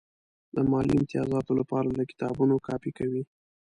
د 0.55 0.57
مالي 0.71 0.93
امتیازاتو 0.97 1.51
لپاره 1.59 1.87
له 1.97 2.03
کتابونو 2.11 2.55
کاپي 2.67 2.91
کوي. 2.97 3.23